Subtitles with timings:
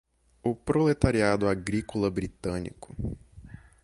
[0.41, 2.95] O proletariado agrícola britânico